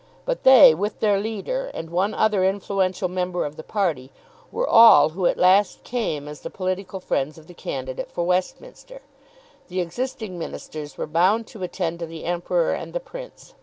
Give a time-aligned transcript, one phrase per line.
[0.25, 4.11] But they, with their leader, and one other influential member of the party,
[4.51, 9.03] were all who at last came as the political friends of the candidate for Westminster.
[9.67, 13.53] The existing ministers were bound to attend to the Emperor and the Prince.